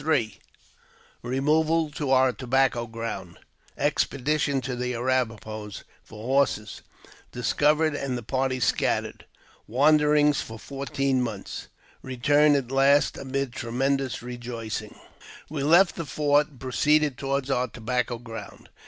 [1.21, 3.37] Hemoval to our Tobacco ground—
[3.91, 6.81] Expedition to the Arrap a hos for Horses—
[7.33, 9.25] Discovered, and the Party scattered—
[9.77, 11.67] Wanderings for fourteen Months—
[12.03, 14.97] Eeturn at last amid tremendous Eejoicing.
[15.51, 18.69] WE left the fort, and proceeded toward our tobacco ground.